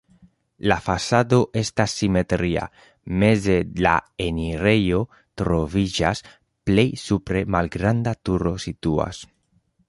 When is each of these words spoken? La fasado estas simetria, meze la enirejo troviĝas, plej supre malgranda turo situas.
La 0.69 0.75
fasado 0.83 1.37
estas 1.59 1.93
simetria, 1.99 2.63
meze 3.23 3.57
la 3.87 3.91
enirejo 4.27 5.03
troviĝas, 5.43 6.23
plej 6.71 6.87
supre 7.05 7.45
malgranda 7.59 8.17
turo 8.31 8.57
situas. 8.67 9.23